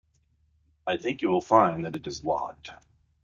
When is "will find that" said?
1.29-1.95